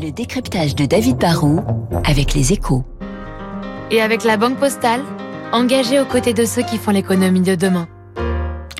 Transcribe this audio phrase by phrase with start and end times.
[0.00, 1.60] Le décryptage de David Barrault
[2.04, 2.84] avec les échos.
[3.90, 5.02] Et avec la Banque Postale,
[5.52, 7.88] engagée aux côtés de ceux qui font l'économie de demain.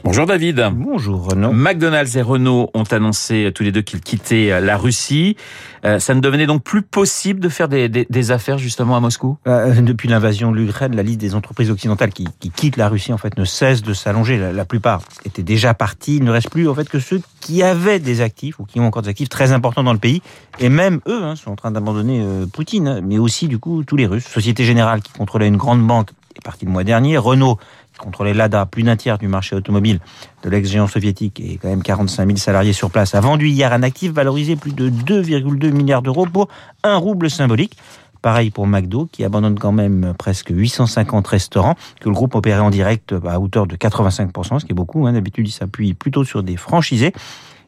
[0.09, 0.71] Bonjour David.
[0.73, 1.53] Bonjour Renaud.
[1.53, 5.37] McDonald's et Renault ont annoncé tous les deux qu'ils quittaient la Russie.
[5.85, 9.01] Euh, ça ne devenait donc plus possible de faire des, des, des affaires justement à
[9.01, 9.37] Moscou?
[9.47, 13.13] Euh, Depuis l'invasion de l'Ukraine, la liste des entreprises occidentales qui, qui, quittent la Russie
[13.13, 14.39] en fait ne cesse de s'allonger.
[14.39, 16.17] La, la, plupart étaient déjà partis.
[16.17, 18.87] Il ne reste plus en fait que ceux qui avaient des actifs ou qui ont
[18.87, 20.23] encore des actifs très importants dans le pays.
[20.59, 23.85] Et même eux hein, sont en train d'abandonner euh, Poutine, hein, mais aussi du coup
[23.85, 24.25] tous les Russes.
[24.27, 27.19] Société Générale qui contrôlait une grande banque est partie le mois dernier.
[27.19, 27.59] Renault
[27.99, 30.01] contrôlait l'ADA, plus d'un tiers du marché automobile
[30.43, 33.83] de l'ex-géant soviétique et quand même 45 000 salariés sur place, a vendu hier un
[33.83, 36.49] actif valorisé plus de 2,2 milliards d'euros pour
[36.83, 37.77] un rouble symbolique.
[38.23, 42.71] Pareil pour McDo, qui abandonne quand même presque 850 restaurants que le groupe opérait en
[42.71, 45.07] direct à hauteur de 85%, ce qui est beaucoup.
[45.07, 45.13] Hein.
[45.13, 47.13] D'habitude, il s'appuie plutôt sur des franchisés.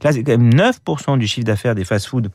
[0.02, 2.30] Là, c'est quand même 9% du chiffre d'affaires des fast-foods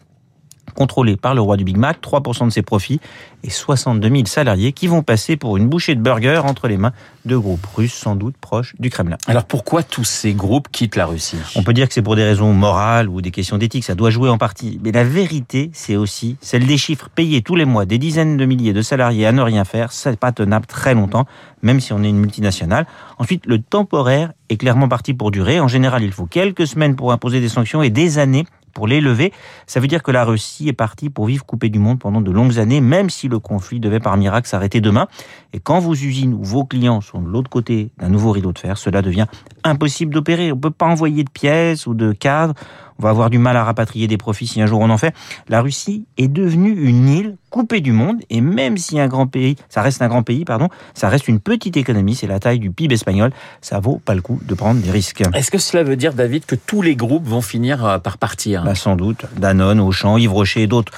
[0.74, 3.00] contrôlé par le roi du Big Mac, 3% de ses profits
[3.44, 6.94] et 62 000 salariés qui vont passer pour une bouchée de burger entre les mains
[7.26, 9.18] de groupes russes sans doute proches du Kremlin.
[9.28, 11.38] Alors pourquoi tous ces groupes quittent la Russie?
[11.56, 14.10] On peut dire que c'est pour des raisons morales ou des questions d'éthique, ça doit
[14.10, 14.80] jouer en partie.
[14.84, 18.46] Mais la vérité, c'est aussi celle des chiffres payés tous les mois des dizaines de
[18.46, 21.26] milliers de salariés à ne rien faire, c'est pas tenable très longtemps,
[21.62, 22.86] même si on est une multinationale.
[23.18, 25.60] Ensuite, le temporaire est clairement parti pour durer.
[25.60, 29.02] En général, il faut quelques semaines pour imposer des sanctions et des années pour les
[29.02, 29.34] lever.
[29.66, 32.30] Ça veut dire que la Russie est partie pour vivre coupée du monde pendant de
[32.30, 35.08] longues années, même si le conflit devait par miracle s'arrêter demain.
[35.54, 38.60] Et quand vos usines ou vos clients sont de l'autre côté d'un nouveau rideau de
[38.60, 39.26] fer, cela devient
[39.64, 40.52] impossible d'opérer.
[40.52, 42.54] On ne peut pas envoyer de pièces ou de cadres.
[43.00, 45.14] On va avoir du mal à rapatrier des profits si un jour on en fait.
[45.50, 49.56] La Russie est devenue une île coupée du monde et même si un grand pays,
[49.70, 52.72] ça reste un grand pays, pardon, ça reste une petite économie, c'est la taille du
[52.72, 55.24] PIB espagnol, ça vaut pas le coup de prendre des risques.
[55.34, 58.64] Est-ce que cela veut dire, David, que tous les groupes vont finir euh, par partir?
[58.64, 59.26] Bah, Sans doute.
[59.38, 60.92] Danone, Auchan, Yves Rocher et d'autres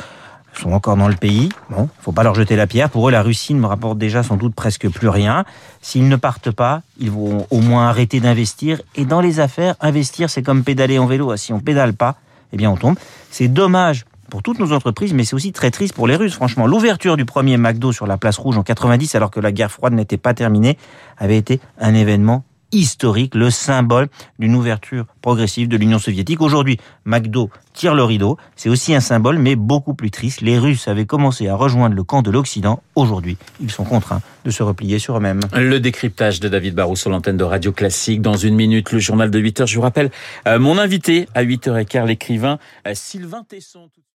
[0.60, 1.50] sont encore dans le pays.
[1.70, 2.90] Bon, faut pas leur jeter la pierre.
[2.90, 5.46] Pour eux, la Russie ne rapporte déjà sans doute presque plus rien.
[5.82, 8.82] S'ils ne partent pas, ils vont au moins arrêter d'investir.
[8.96, 11.36] Et dans les affaires, investir, c'est comme pédaler en vélo.
[11.38, 12.16] Si on pédale pas,
[12.54, 12.96] eh bien on tombe.
[13.32, 16.34] C'est dommage pour toutes nos entreprises, mais c'est aussi très triste pour les Russes.
[16.34, 19.72] Franchement, l'ouverture du premier McDo sur la place rouge en 90, alors que la guerre
[19.72, 20.78] froide n'était pas terminée,
[21.17, 24.08] avait été un événement historique, le symbole
[24.39, 26.42] d'une ouverture progressive de l'Union soviétique.
[26.42, 28.38] Aujourd'hui, McDo tire le rideau.
[28.55, 30.42] C'est aussi un symbole, mais beaucoup plus triste.
[30.42, 32.82] Les Russes avaient commencé à rejoindre le camp de l'Occident.
[32.95, 35.42] Aujourd'hui, ils sont contraints de se replier sur eux-mêmes.
[35.54, 38.22] Le décryptage de David Barrou sur l'antenne de Radio Classique.
[38.22, 39.67] Dans une minute, le journal de 8 heures.
[39.67, 40.11] Je vous rappelle,
[40.48, 42.58] euh, mon invité à 8h15, l'écrivain
[42.88, 43.89] euh, Sylvain Tesson.